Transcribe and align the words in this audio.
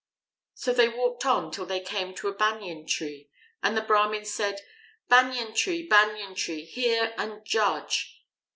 So 0.55 0.73
they 0.73 0.89
walked 0.89 1.27
on 1.27 1.51
till 1.51 1.67
they 1.67 1.79
came 1.79 2.15
to 2.15 2.27
a 2.27 2.33
Banyan 2.33 2.87
tree, 2.87 3.29
and 3.61 3.77
the 3.77 3.83
Brahmin 3.83 4.25
said, 4.25 4.61
"Banyan 5.09 5.53
tree, 5.53 5.87
Banyan 5.87 6.33
tree, 6.33 6.65
hear 6.65 7.13
and 7.19 7.45
judge." 7.45 8.25